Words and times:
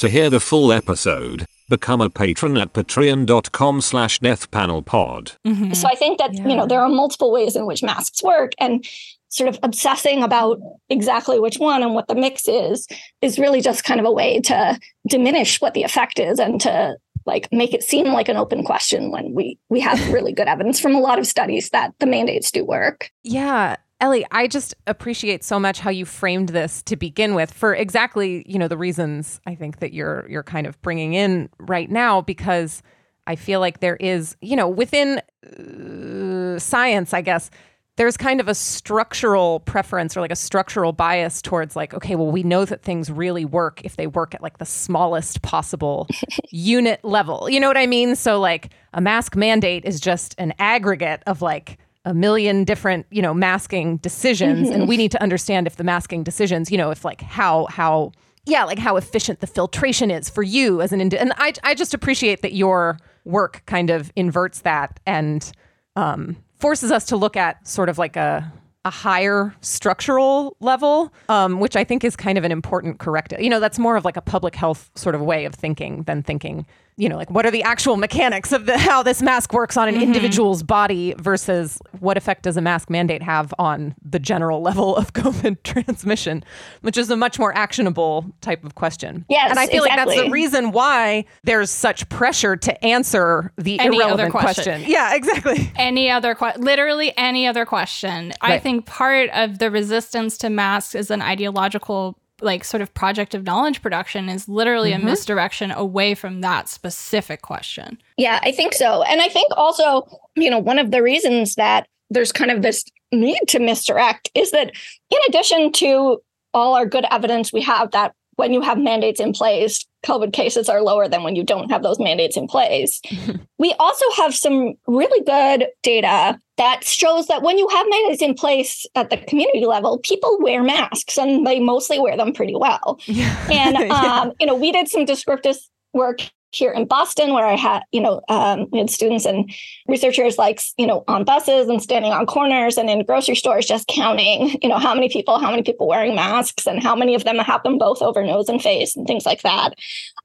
To 0.00 0.08
hear 0.08 0.30
the 0.30 0.40
full 0.40 0.72
episode, 0.72 1.44
become 1.68 2.00
a 2.00 2.08
patron 2.08 2.56
at 2.56 2.72
patreon.com 2.72 3.82
slash 3.82 4.18
deathpanelpod. 4.18 5.36
Mm-hmm. 5.46 5.74
So 5.74 5.88
I 5.88 5.94
think 5.94 6.18
that, 6.18 6.32
yeah. 6.32 6.48
you 6.48 6.56
know, 6.56 6.66
there 6.66 6.80
are 6.80 6.88
multiple 6.88 7.30
ways 7.30 7.54
in 7.54 7.66
which 7.66 7.82
masks 7.82 8.22
work 8.22 8.52
and 8.58 8.82
sort 9.28 9.50
of 9.50 9.58
obsessing 9.62 10.22
about 10.22 10.58
exactly 10.88 11.38
which 11.38 11.58
one 11.58 11.82
and 11.82 11.92
what 11.92 12.08
the 12.08 12.14
mix 12.14 12.48
is 12.48 12.88
is 13.20 13.38
really 13.38 13.60
just 13.60 13.84
kind 13.84 14.00
of 14.00 14.06
a 14.06 14.10
way 14.10 14.40
to 14.40 14.80
diminish 15.06 15.60
what 15.60 15.74
the 15.74 15.82
effect 15.82 16.18
is 16.18 16.38
and 16.38 16.62
to 16.62 16.96
like 17.26 17.46
make 17.52 17.74
it 17.74 17.82
seem 17.82 18.06
like 18.06 18.30
an 18.30 18.38
open 18.38 18.64
question 18.64 19.10
when 19.10 19.34
we 19.34 19.58
we 19.68 19.80
have 19.80 20.00
really 20.10 20.32
good 20.32 20.48
evidence 20.48 20.80
from 20.80 20.94
a 20.94 21.00
lot 21.00 21.18
of 21.18 21.26
studies 21.26 21.68
that 21.70 21.92
the 21.98 22.06
mandates 22.06 22.50
do 22.50 22.64
work. 22.64 23.10
Yeah. 23.22 23.76
Ellie, 24.00 24.24
I 24.30 24.46
just 24.46 24.74
appreciate 24.86 25.44
so 25.44 25.60
much 25.60 25.78
how 25.78 25.90
you 25.90 26.06
framed 26.06 26.48
this 26.50 26.82
to 26.84 26.96
begin 26.96 27.34
with 27.34 27.52
for 27.52 27.74
exactly, 27.74 28.42
you 28.46 28.58
know, 28.58 28.68
the 28.68 28.78
reasons 28.78 29.40
I 29.46 29.54
think 29.54 29.80
that 29.80 29.92
you're 29.92 30.26
you're 30.28 30.42
kind 30.42 30.66
of 30.66 30.80
bringing 30.80 31.12
in 31.12 31.50
right 31.58 31.90
now 31.90 32.22
because 32.22 32.82
I 33.26 33.36
feel 33.36 33.60
like 33.60 33.80
there 33.80 33.96
is, 33.96 34.36
you 34.40 34.56
know, 34.56 34.68
within 34.68 35.20
uh, 35.44 36.58
science, 36.58 37.12
I 37.12 37.20
guess, 37.20 37.50
there's 37.96 38.16
kind 38.16 38.40
of 38.40 38.48
a 38.48 38.54
structural 38.54 39.60
preference 39.60 40.16
or 40.16 40.22
like 40.22 40.30
a 40.30 40.36
structural 40.36 40.92
bias 40.92 41.42
towards 41.42 41.76
like 41.76 41.92
okay 41.92 42.16
well 42.16 42.30
we 42.30 42.42
know 42.42 42.64
that 42.64 42.82
things 42.82 43.10
really 43.10 43.44
work 43.44 43.82
if 43.84 43.96
they 43.96 44.06
work 44.06 44.34
at 44.34 44.42
like 44.42 44.56
the 44.56 44.64
smallest 44.64 45.42
possible 45.42 46.08
unit 46.50 47.04
level. 47.04 47.50
You 47.50 47.60
know 47.60 47.68
what 47.68 47.76
i 47.76 47.86
mean? 47.86 48.16
So 48.16 48.40
like 48.40 48.70
a 48.94 49.02
mask 49.02 49.36
mandate 49.36 49.84
is 49.84 50.00
just 50.00 50.34
an 50.38 50.54
aggregate 50.58 51.22
of 51.26 51.42
like 51.42 51.76
a 52.04 52.14
million 52.14 52.64
different 52.64 53.06
you 53.10 53.20
know 53.20 53.34
masking 53.34 53.98
decisions 53.98 54.68
mm-hmm. 54.68 54.80
and 54.80 54.88
we 54.88 54.96
need 54.96 55.10
to 55.10 55.22
understand 55.22 55.66
if 55.66 55.76
the 55.76 55.84
masking 55.84 56.22
decisions 56.22 56.70
you 56.70 56.78
know 56.78 56.90
if 56.90 57.04
like 57.04 57.20
how 57.20 57.66
how 57.66 58.10
yeah 58.46 58.64
like 58.64 58.78
how 58.78 58.96
efficient 58.96 59.40
the 59.40 59.46
filtration 59.46 60.10
is 60.10 60.30
for 60.30 60.42
you 60.42 60.80
as 60.80 60.92
an 60.92 61.00
indi- 61.00 61.18
and 61.18 61.32
i 61.36 61.52
i 61.62 61.74
just 61.74 61.92
appreciate 61.92 62.40
that 62.42 62.54
your 62.54 62.98
work 63.24 63.62
kind 63.66 63.90
of 63.90 64.10
inverts 64.16 64.62
that 64.62 64.98
and 65.04 65.52
um 65.96 66.36
forces 66.58 66.90
us 66.90 67.04
to 67.04 67.16
look 67.16 67.36
at 67.36 67.66
sort 67.66 67.88
of 67.88 67.98
like 67.98 68.16
a 68.16 68.50
a 68.84 68.90
higher 68.90 69.54
structural 69.60 70.56
level, 70.60 71.12
um, 71.28 71.60
which 71.60 71.76
I 71.76 71.84
think 71.84 72.02
is 72.02 72.16
kind 72.16 72.38
of 72.38 72.44
an 72.44 72.52
important 72.52 72.98
corrective. 72.98 73.40
You 73.40 73.50
know, 73.50 73.60
that's 73.60 73.78
more 73.78 73.96
of 73.96 74.06
like 74.06 74.16
a 74.16 74.22
public 74.22 74.54
health 74.54 74.90
sort 74.94 75.14
of 75.14 75.20
way 75.20 75.44
of 75.44 75.54
thinking 75.54 76.04
than 76.04 76.22
thinking 76.22 76.64
you 77.00 77.08
know, 77.08 77.16
like 77.16 77.30
what 77.30 77.46
are 77.46 77.50
the 77.50 77.62
actual 77.62 77.96
mechanics 77.96 78.52
of 78.52 78.66
the 78.66 78.76
how 78.90 79.02
this 79.02 79.22
mask 79.22 79.54
works 79.54 79.76
on 79.76 79.88
an 79.88 79.94
mm-hmm. 79.94 80.04
individual's 80.04 80.62
body 80.62 81.14
versus 81.18 81.78
what 81.98 82.18
effect 82.18 82.42
does 82.42 82.58
a 82.58 82.60
mask 82.60 82.90
mandate 82.90 83.22
have 83.22 83.54
on 83.58 83.94
the 84.04 84.18
general 84.18 84.60
level 84.70 84.94
of 84.96 85.14
COVID 85.14 85.62
transmission, 85.64 86.44
which 86.82 86.98
is 86.98 87.10
a 87.10 87.16
much 87.16 87.38
more 87.38 87.56
actionable 87.56 88.26
type 88.42 88.62
of 88.64 88.74
question. 88.74 89.24
Yes, 89.30 89.50
and 89.50 89.58
I 89.58 89.66
feel 89.66 89.84
exactly. 89.84 90.06
like 90.06 90.16
that's 90.16 90.26
the 90.26 90.30
reason 90.30 90.72
why 90.72 91.24
there's 91.42 91.70
such 91.70 92.06
pressure 92.10 92.56
to 92.56 92.84
answer 92.84 93.50
the 93.56 93.80
any 93.80 93.96
irrelevant 93.96 94.32
question. 94.32 94.64
question. 94.64 94.90
Yeah, 94.90 95.14
exactly. 95.14 95.72
Any 95.76 96.10
other 96.10 96.34
question, 96.34 96.62
literally 96.62 97.16
any 97.16 97.46
other 97.46 97.64
question. 97.64 98.28
Right. 98.42 98.52
I 98.52 98.58
think 98.58 98.84
part 98.84 99.30
of 99.30 99.58
the 99.58 99.70
resistance 99.70 100.36
to 100.38 100.50
masks 100.50 100.94
is 100.94 101.10
an 101.10 101.22
ideological 101.22 102.19
like 102.42 102.64
sort 102.64 102.80
of 102.80 102.92
project 102.94 103.34
of 103.34 103.44
knowledge 103.44 103.82
production 103.82 104.28
is 104.28 104.48
literally 104.48 104.92
mm-hmm. 104.92 105.02
a 105.02 105.10
misdirection 105.10 105.70
away 105.70 106.14
from 106.14 106.40
that 106.40 106.68
specific 106.68 107.42
question. 107.42 107.98
Yeah, 108.16 108.40
I 108.42 108.52
think 108.52 108.74
so. 108.74 109.02
And 109.02 109.20
I 109.20 109.28
think 109.28 109.50
also, 109.56 110.06
you 110.36 110.50
know, 110.50 110.58
one 110.58 110.78
of 110.78 110.90
the 110.90 111.02
reasons 111.02 111.54
that 111.54 111.86
there's 112.10 112.32
kind 112.32 112.50
of 112.50 112.62
this 112.62 112.84
need 113.12 113.40
to 113.48 113.58
misdirect 113.58 114.30
is 114.34 114.50
that 114.50 114.72
in 115.10 115.18
addition 115.28 115.72
to 115.72 116.20
all 116.52 116.74
our 116.74 116.86
good 116.86 117.06
evidence 117.10 117.52
we 117.52 117.60
have 117.60 117.90
that 117.92 118.14
when 118.40 118.54
you 118.54 118.62
have 118.62 118.78
mandates 118.78 119.20
in 119.20 119.34
place, 119.34 119.84
COVID 120.06 120.32
cases 120.32 120.70
are 120.70 120.80
lower 120.80 121.08
than 121.08 121.22
when 121.22 121.36
you 121.36 121.44
don't 121.44 121.70
have 121.70 121.82
those 121.82 121.98
mandates 121.98 122.38
in 122.38 122.48
place. 122.48 123.02
we 123.58 123.74
also 123.78 124.06
have 124.16 124.34
some 124.34 124.72
really 124.86 125.22
good 125.24 125.68
data 125.82 126.40
that 126.56 126.82
shows 126.82 127.26
that 127.26 127.42
when 127.42 127.58
you 127.58 127.68
have 127.68 127.86
mandates 127.90 128.22
in 128.22 128.32
place 128.32 128.86
at 128.94 129.10
the 129.10 129.18
community 129.18 129.66
level, 129.66 129.98
people 129.98 130.38
wear 130.40 130.62
masks 130.62 131.18
and 131.18 131.46
they 131.46 131.60
mostly 131.60 132.00
wear 132.00 132.16
them 132.16 132.32
pretty 132.32 132.56
well. 132.56 132.98
Yeah. 133.10 133.36
And, 133.50 133.76
um, 133.76 133.88
yeah. 133.90 134.30
you 134.40 134.46
know, 134.46 134.54
we 134.54 134.72
did 134.72 134.88
some 134.88 135.04
descriptive 135.04 135.56
work 135.92 136.20
here 136.52 136.72
in 136.72 136.84
Boston, 136.84 137.32
where 137.32 137.46
I 137.46 137.56
had, 137.56 137.82
you 137.92 138.00
know, 138.00 138.20
um, 138.28 138.66
we 138.70 138.78
had 138.78 138.90
students 138.90 139.24
and 139.24 139.50
researchers 139.86 140.38
like, 140.38 140.60
you 140.76 140.86
know, 140.86 141.04
on 141.06 141.24
buses 141.24 141.68
and 141.68 141.82
standing 141.82 142.12
on 142.12 142.26
corners 142.26 142.76
and 142.76 142.90
in 142.90 143.04
grocery 143.04 143.36
stores, 143.36 143.66
just 143.66 143.86
counting, 143.86 144.58
you 144.62 144.68
know, 144.68 144.78
how 144.78 144.94
many 144.94 145.08
people, 145.08 145.38
how 145.38 145.50
many 145.50 145.62
people 145.62 145.86
wearing 145.86 146.14
masks 146.14 146.66
and 146.66 146.82
how 146.82 146.94
many 146.96 147.14
of 147.14 147.24
them 147.24 147.38
have 147.38 147.62
them 147.62 147.78
both 147.78 148.02
over 148.02 148.24
nose 148.24 148.48
and 148.48 148.62
face 148.62 148.96
and 148.96 149.06
things 149.06 149.24
like 149.24 149.42
that. 149.42 149.74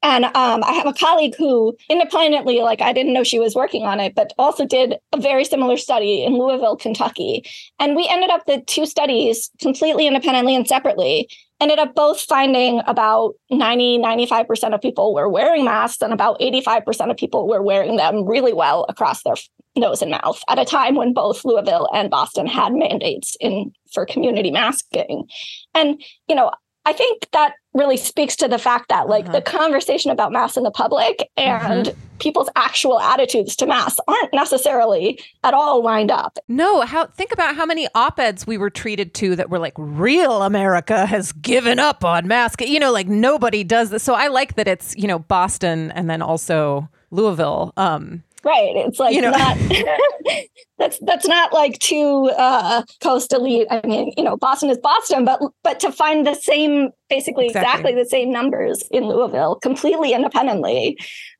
And 0.02 0.25
um, 0.25 0.63
I 0.63 0.74
have 0.74 0.88
a 0.88 0.94
colleague 0.94 1.36
who 1.38 1.75
independently, 1.90 2.59
like, 2.59 2.81
I 2.81 2.94
didn't 2.94 3.13
know 3.13 3.24
she 3.24 3.40
was 3.40 3.56
working 3.56 3.84
on 3.84 4.00
it, 4.00 4.16
but 4.16 4.34
also 4.38 4.66
did 4.66 4.96
a 5.13 5.19
very 5.19 5.46
similar 5.46 5.78
study 5.78 6.24
in 6.24 6.38
Louisville, 6.38 6.75
Kentucky. 6.75 7.44
And 7.80 7.96
we 7.96 8.07
ended 8.07 8.30
up 8.30 8.46
the 8.46 8.62
two 8.62 8.86
studies 8.86 9.50
completely 9.62 10.07
independently 10.07 10.56
and 10.56 10.68
separately 10.68 11.30
ended 11.62 11.80
up 11.80 11.96
both 11.96 12.22
finding 12.22 12.82
about 12.88 13.34
90 13.50 14.00
95% 14.00 14.74
of 14.74 14.82
people 14.82 15.14
were 15.14 15.30
wearing 15.30 15.66
masks 15.66 16.02
and 16.02 16.14
about 16.14 16.40
85% 16.40 17.12
of 17.12 17.18
people 17.18 17.48
were 17.48 17.62
wearing 17.62 17.96
them 17.96 18.28
really 18.28 18.54
well 18.54 18.86
across 18.90 19.24
their 19.24 19.36
nose 19.76 20.02
and 20.02 20.12
mouth 20.12 20.42
at 20.50 20.60
a 20.60 20.66
time 20.66 20.96
when 20.96 21.14
both 21.14 21.44
Louisville 21.44 21.90
and 21.94 22.10
Boston 22.10 22.48
had 22.48 22.74
mandates 22.74 23.36
in 23.40 23.72
for 23.94 24.06
community 24.06 24.52
masking. 24.52 25.28
And 25.74 26.02
you 26.28 26.36
know 26.36 26.52
I 26.85 26.94
think 26.94 27.28
that 27.31 27.56
really 27.73 27.97
speaks 27.97 28.35
to 28.38 28.47
the 28.47 28.57
fact 28.57 28.90
that 28.90 29.07
like 29.09 29.25
uh-huh. 29.25 29.34
the 29.34 29.41
conversation 29.41 30.12
about 30.12 30.31
masks 30.31 30.56
in 30.56 30.63
the 30.63 30.72
public 30.72 31.29
and 31.35 31.88
uh-huh. 31.88 31.97
people's 32.19 32.50
actual 32.56 33.00
attitudes 33.00 33.56
to 33.57 33.66
masks 33.66 34.00
aren't 34.07 34.34
necessarily 34.34 35.19
at 35.44 35.53
all 35.53 35.84
lined 35.84 36.12
up. 36.12 36.38
No, 36.47 36.81
how 36.81 37.07
think 37.07 37.34
about 37.34 37.56
how 37.56 37.66
many 37.66 37.88
op-eds 37.95 38.47
we 38.47 38.57
were 38.57 38.69
treated 38.69 39.13
to 39.16 39.35
that 39.35 39.50
were 39.50 39.59
like 39.59 39.74
real 39.78 40.44
America 40.44 41.06
has 41.06 41.31
given 41.31 41.79
up 41.79 42.06
on 42.06 42.28
masks. 42.28 42.66
You 42.66 42.79
know, 42.79 42.91
like 42.91 43.07
nobody 43.07 43.63
does 43.63 43.90
this. 43.90 44.03
So 44.03 44.13
I 44.13 44.28
like 44.28 44.56
that 44.56 44.68
it's, 44.68 44.95
you 44.95 45.07
know, 45.07 45.19
Boston 45.19 45.91
and 45.91 46.09
then 46.09 46.22
also 46.22 46.88
Louisville. 47.12 47.74
Um 47.78 48.24
right 48.45 48.75
it's 48.75 49.00
like 49.00 49.16
you 49.16 49.22
know 49.22 49.31
not 49.31 49.57
that's 50.78 51.00
that's 51.00 51.28
not 51.28 51.51
like 51.51 51.78
too 51.79 52.31
uh 52.38 52.83
coast 53.01 53.33
elite 53.33 53.67
i 53.72 53.85
mean 53.85 54.11
you 54.16 54.23
know 54.23 54.38
boston 54.38 54.69
is 54.69 54.78
boston 54.78 55.25
but 55.25 55.41
but 55.63 55.79
to 55.79 55.91
find 55.91 56.25
the 56.25 56.35
same 56.35 56.89
basically 57.09 57.47
exactly, 57.47 57.91
exactly 57.91 57.95
the 57.95 58.09
same 58.09 58.31
numbers 58.31 58.83
in 58.91 59.06
louisville 59.06 59.56
completely 59.56 60.13
independently 60.13 60.97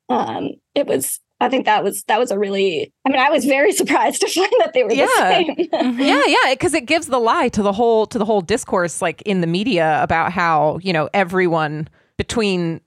um 0.08 0.50
it 0.74 0.86
was 0.86 1.20
I 1.38 1.50
think 1.50 1.66
that 1.66 1.84
was 1.84 2.02
that 2.04 2.18
was 2.18 2.30
a 2.30 2.38
really 2.38 2.92
I 3.04 3.10
mean 3.10 3.20
I 3.20 3.28
was 3.28 3.44
very 3.44 3.72
surprised 3.80 4.22
to 4.22 4.28
find 4.28 4.50
that 4.58 4.72
they 4.72 4.84
were 4.84 4.92
yeah. 4.92 5.06
the 5.06 5.14
same. 5.14 5.56
mm-hmm. 5.56 6.00
Yeah, 6.00 6.22
yeah, 6.26 6.50
because 6.50 6.72
it 6.74 6.86
gives 6.86 7.08
the 7.08 7.18
lie 7.18 7.48
to 7.50 7.62
the 7.62 7.72
whole 7.72 8.06
to 8.06 8.18
the 8.18 8.24
whole 8.24 8.40
discourse 8.40 9.02
like 9.02 9.22
in 9.22 9.42
the 9.42 9.46
media 9.46 10.02
about 10.02 10.32
how, 10.32 10.78
you 10.82 10.92
know, 10.92 11.10
everyone 11.12 11.88
between 12.16 12.80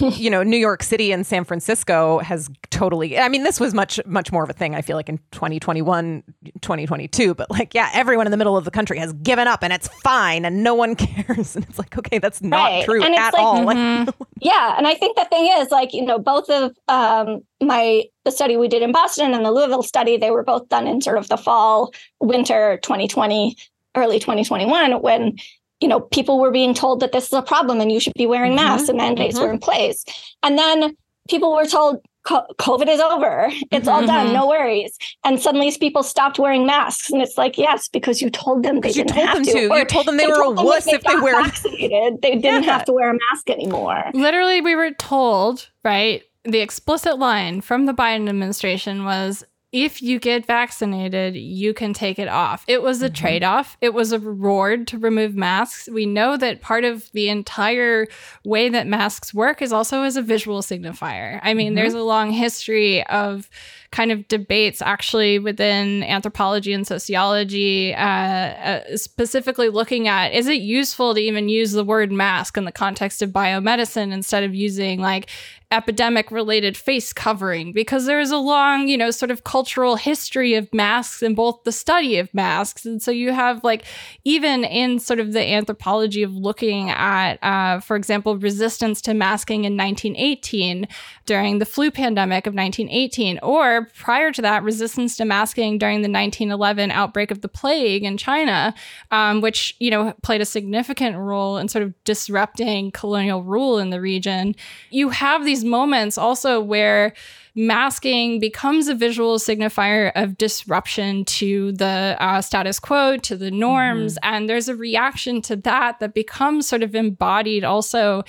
you 0.00 0.30
know, 0.30 0.42
New 0.42 0.56
York 0.56 0.82
City 0.82 1.12
and 1.12 1.26
San 1.26 1.44
Francisco 1.44 2.18
has 2.20 2.50
totally, 2.70 3.18
I 3.18 3.28
mean, 3.28 3.44
this 3.44 3.60
was 3.60 3.74
much, 3.74 4.00
much 4.06 4.32
more 4.32 4.42
of 4.42 4.50
a 4.50 4.52
thing, 4.52 4.74
I 4.74 4.82
feel 4.82 4.96
like 4.96 5.08
in 5.08 5.18
2021, 5.32 6.22
2022, 6.60 7.34
but 7.34 7.50
like, 7.50 7.74
yeah, 7.74 7.90
everyone 7.92 8.26
in 8.26 8.30
the 8.30 8.36
middle 8.36 8.56
of 8.56 8.64
the 8.64 8.70
country 8.70 8.98
has 8.98 9.12
given 9.14 9.46
up 9.46 9.62
and 9.62 9.72
it's 9.72 9.88
fine 9.88 10.44
and 10.44 10.62
no 10.62 10.74
one 10.74 10.94
cares. 10.96 11.56
And 11.56 11.64
it's 11.66 11.78
like, 11.78 11.96
okay, 11.98 12.18
that's 12.18 12.42
not 12.42 12.70
right. 12.70 12.84
true 12.84 13.02
at 13.02 13.10
like, 13.10 13.34
all. 13.34 13.64
Mm-hmm. 13.64 14.10
yeah. 14.40 14.74
And 14.76 14.86
I 14.86 14.94
think 14.94 15.16
the 15.16 15.26
thing 15.26 15.50
is 15.58 15.70
like, 15.70 15.92
you 15.92 16.04
know, 16.04 16.18
both 16.18 16.48
of 16.48 16.72
um, 16.88 17.42
my, 17.60 18.04
the 18.24 18.30
study 18.30 18.56
we 18.56 18.68
did 18.68 18.82
in 18.82 18.92
Boston 18.92 19.34
and 19.34 19.44
the 19.44 19.52
Louisville 19.52 19.82
study, 19.82 20.16
they 20.16 20.30
were 20.30 20.44
both 20.44 20.68
done 20.68 20.86
in 20.86 21.00
sort 21.00 21.18
of 21.18 21.28
the 21.28 21.36
fall, 21.36 21.92
winter 22.20 22.78
2020, 22.82 23.56
early 23.96 24.18
2021 24.18 25.00
when 25.02 25.36
you 25.80 25.88
know, 25.88 26.00
people 26.00 26.38
were 26.38 26.50
being 26.50 26.74
told 26.74 27.00
that 27.00 27.12
this 27.12 27.26
is 27.26 27.32
a 27.32 27.42
problem 27.42 27.80
and 27.80 27.90
you 27.90 28.00
should 28.00 28.14
be 28.14 28.26
wearing 28.26 28.52
mm-hmm. 28.52 28.64
masks 28.64 28.88
and 28.88 28.98
mandates 28.98 29.36
mm-hmm. 29.36 29.46
were 29.46 29.52
in 29.52 29.58
place. 29.58 30.04
And 30.42 30.58
then 30.58 30.96
people 31.28 31.54
were 31.54 31.66
told 31.66 32.00
COVID 32.26 32.88
is 32.88 33.00
over. 33.00 33.48
It's 33.70 33.86
all 33.86 34.06
done. 34.06 34.26
Mm-hmm. 34.26 34.34
No 34.34 34.48
worries. 34.48 34.96
And 35.24 35.38
suddenly 35.40 35.70
people 35.78 36.02
stopped 36.02 36.38
wearing 36.38 36.64
masks. 36.64 37.10
And 37.10 37.20
it's 37.20 37.36
like, 37.36 37.58
yes, 37.58 37.88
because 37.88 38.22
you 38.22 38.30
told 38.30 38.62
them 38.62 38.80
they 38.80 38.92
didn't 38.92 39.14
have 39.14 39.42
to. 39.42 39.52
to. 39.52 39.60
You 39.60 39.84
told 39.84 40.06
them 40.06 40.16
they, 40.16 40.24
they 40.24 40.32
were 40.32 40.42
a 40.42 40.50
wuss 40.50 40.86
if 40.86 41.02
they 41.02 41.16
wear 41.16 41.42
vaccinated. 41.42 42.22
They 42.22 42.36
didn't 42.36 42.64
yeah. 42.64 42.72
have 42.72 42.84
to 42.86 42.92
wear 42.92 43.10
a 43.10 43.18
mask 43.30 43.50
anymore. 43.50 44.10
Literally, 44.14 44.62
we 44.62 44.74
were 44.74 44.92
told, 44.92 45.68
right? 45.84 46.22
The 46.44 46.60
explicit 46.60 47.18
line 47.18 47.60
from 47.60 47.86
the 47.86 47.92
Biden 47.94 48.28
administration 48.28 49.04
was 49.04 49.44
if 49.74 50.00
you 50.00 50.20
get 50.20 50.46
vaccinated, 50.46 51.34
you 51.34 51.74
can 51.74 51.92
take 51.92 52.20
it 52.20 52.28
off. 52.28 52.64
It 52.68 52.80
was 52.80 53.02
a 53.02 53.06
mm-hmm. 53.06 53.14
trade 53.14 53.42
off, 53.42 53.76
it 53.80 53.92
was 53.92 54.12
a 54.12 54.20
reward 54.20 54.86
to 54.88 54.98
remove 54.98 55.34
masks. 55.34 55.88
We 55.92 56.06
know 56.06 56.36
that 56.36 56.60
part 56.60 56.84
of 56.84 57.10
the 57.10 57.28
entire 57.28 58.06
way 58.44 58.68
that 58.68 58.86
masks 58.86 59.34
work 59.34 59.60
is 59.60 59.72
also 59.72 60.02
as 60.02 60.16
a 60.16 60.22
visual 60.22 60.62
signifier. 60.62 61.40
I 61.42 61.54
mean, 61.54 61.68
mm-hmm. 61.68 61.74
there's 61.74 61.94
a 61.94 62.02
long 62.02 62.30
history 62.30 63.04
of 63.08 63.50
kind 63.90 64.12
of 64.12 64.26
debates 64.28 64.80
actually 64.80 65.40
within 65.40 66.04
anthropology 66.04 66.72
and 66.72 66.86
sociology, 66.86 67.94
uh, 67.94 68.06
uh, 68.06 68.96
specifically 68.96 69.70
looking 69.70 70.06
at 70.06 70.32
is 70.32 70.46
it 70.46 70.60
useful 70.60 71.14
to 71.14 71.20
even 71.20 71.48
use 71.48 71.72
the 71.72 71.84
word 71.84 72.12
mask 72.12 72.56
in 72.56 72.64
the 72.64 72.72
context 72.72 73.22
of 73.22 73.30
biomedicine 73.30 74.12
instead 74.12 74.44
of 74.44 74.54
using 74.54 75.00
like 75.00 75.28
epidemic 75.74 76.30
related 76.30 76.76
face 76.76 77.12
covering 77.12 77.72
because 77.72 78.06
there 78.06 78.20
is 78.20 78.30
a 78.30 78.38
long, 78.38 78.88
you 78.88 78.96
know, 78.96 79.10
sort 79.10 79.30
of 79.30 79.44
cultural 79.44 79.96
history 79.96 80.54
of 80.54 80.72
masks 80.72 81.22
and 81.22 81.34
both 81.34 81.64
the 81.64 81.72
study 81.72 82.18
of 82.18 82.32
masks. 82.32 82.86
And 82.86 83.02
so 83.02 83.10
you 83.10 83.32
have 83.32 83.64
like, 83.64 83.84
even 84.24 84.64
in 84.64 85.00
sort 85.00 85.18
of 85.18 85.32
the 85.32 85.42
anthropology 85.42 86.22
of 86.22 86.32
looking 86.32 86.90
at, 86.90 87.42
uh, 87.42 87.80
for 87.80 87.96
example, 87.96 88.38
resistance 88.38 89.00
to 89.02 89.14
masking 89.14 89.64
in 89.64 89.76
1918 89.76 90.86
during 91.26 91.58
the 91.58 91.66
flu 91.66 91.90
pandemic 91.90 92.46
of 92.46 92.54
1918, 92.54 93.40
or 93.42 93.88
prior 93.96 94.30
to 94.30 94.42
that, 94.42 94.62
resistance 94.62 95.16
to 95.16 95.24
masking 95.24 95.78
during 95.78 96.02
the 96.02 96.10
1911 96.10 96.90
outbreak 96.90 97.30
of 97.30 97.40
the 97.40 97.48
plague 97.48 98.04
in 98.04 98.16
China, 98.16 98.74
um, 99.10 99.40
which, 99.40 99.74
you 99.80 99.90
know, 99.90 100.14
played 100.22 100.40
a 100.40 100.46
significant 100.46 101.16
role 101.16 101.58
in 101.58 101.68
sort 101.68 101.82
of 101.82 101.92
disrupting 102.04 102.92
colonial 102.92 103.42
rule 103.42 103.78
in 103.78 103.90
the 103.90 104.00
region. 104.00 104.54
You 104.90 105.08
have 105.08 105.44
these 105.64 105.70
moments 105.70 106.18
also 106.18 106.60
where 106.60 107.12
masking 107.54 108.40
becomes 108.40 108.88
a 108.88 108.94
visual 108.94 109.38
signifier 109.38 110.10
of 110.14 110.36
disruption 110.36 111.24
to 111.24 111.72
the 111.72 112.16
uh, 112.18 112.40
status 112.40 112.78
quo, 112.78 113.16
to 113.18 113.36
the 113.36 113.50
norms. 113.50 114.14
Mm-hmm. 114.14 114.34
And 114.34 114.48
there's 114.48 114.68
a 114.68 114.76
reaction 114.76 115.40
to 115.42 115.56
that 115.56 116.00
that 116.00 116.14
becomes 116.14 116.66
sort 116.68 116.82
of 116.82 116.94
embodied 116.94 117.64
also 117.64 118.24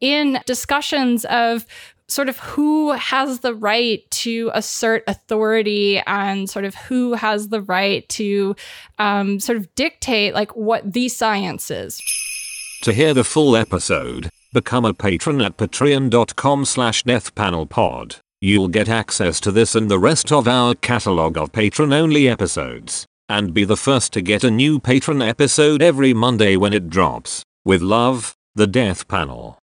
in 0.00 0.40
discussions 0.46 1.24
of 1.26 1.66
sort 2.08 2.28
of 2.28 2.38
who 2.40 2.90
has 2.92 3.40
the 3.40 3.54
right 3.54 4.10
to 4.10 4.50
assert 4.52 5.04
authority 5.06 6.02
and 6.06 6.50
sort 6.50 6.64
of 6.64 6.74
who 6.74 7.12
has 7.12 7.48
the 7.48 7.60
right 7.60 8.08
to 8.08 8.56
um, 8.98 9.38
sort 9.38 9.56
of 9.56 9.72
dictate 9.76 10.34
like 10.34 10.56
what 10.56 10.92
the 10.92 11.08
science 11.08 11.70
is. 11.70 12.00
To 12.82 12.92
hear 12.92 13.14
the 13.14 13.22
full 13.22 13.54
episode, 13.54 14.30
Become 14.52 14.84
a 14.84 14.92
patron 14.92 15.40
at 15.40 15.56
patreon.com 15.56 16.64
slash 16.64 17.04
deathpanelpod. 17.04 18.18
You'll 18.40 18.66
get 18.66 18.88
access 18.88 19.38
to 19.40 19.52
this 19.52 19.76
and 19.76 19.88
the 19.88 19.98
rest 20.00 20.32
of 20.32 20.48
our 20.48 20.74
catalog 20.74 21.38
of 21.38 21.52
patron-only 21.52 22.28
episodes, 22.28 23.06
and 23.28 23.54
be 23.54 23.62
the 23.62 23.76
first 23.76 24.12
to 24.14 24.20
get 24.20 24.42
a 24.42 24.50
new 24.50 24.80
patron 24.80 25.22
episode 25.22 25.82
every 25.82 26.12
Monday 26.12 26.56
when 26.56 26.72
it 26.72 26.90
drops. 26.90 27.44
With 27.64 27.80
love, 27.80 28.34
The 28.56 28.66
Death 28.66 29.06
Panel. 29.06 29.59